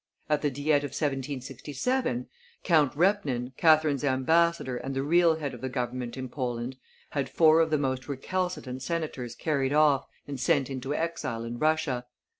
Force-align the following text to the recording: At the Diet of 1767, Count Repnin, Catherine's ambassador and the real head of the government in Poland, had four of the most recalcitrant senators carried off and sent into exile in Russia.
At 0.31 0.41
the 0.41 0.49
Diet 0.49 0.83
of 0.83 0.97
1767, 0.97 2.27
Count 2.63 2.91
Repnin, 2.97 3.55
Catherine's 3.55 4.03
ambassador 4.03 4.75
and 4.77 4.95
the 4.95 5.03
real 5.03 5.35
head 5.35 5.53
of 5.53 5.61
the 5.61 5.69
government 5.69 6.17
in 6.17 6.27
Poland, 6.27 6.75
had 7.11 7.29
four 7.29 7.59
of 7.59 7.69
the 7.69 7.77
most 7.77 8.07
recalcitrant 8.07 8.81
senators 8.81 9.35
carried 9.35 9.73
off 9.73 10.07
and 10.27 10.39
sent 10.39 10.71
into 10.71 10.95
exile 10.95 11.43
in 11.43 11.59
Russia. 11.59 12.07